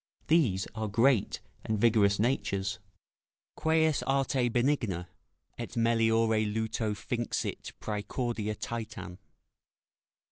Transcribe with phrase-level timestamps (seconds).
[0.29, 2.79] These are great and vigorous natures,
[3.55, 5.07] "Queis arte benigna
[5.59, 9.19] Et meliore luto finxit praecordia Titan."